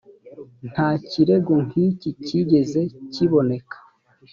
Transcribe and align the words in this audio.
nta 0.71 0.89
kirego 1.09 1.53
nk’iki 1.65 2.09
kigeze 2.25 2.81
kiboneka 3.13 3.77